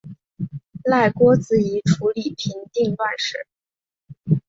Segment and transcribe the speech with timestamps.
[0.83, 3.45] 赖郭子仪处理平定乱事。